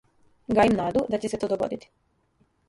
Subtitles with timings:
[0.59, 1.93] Гајим наду да ће се то догодити.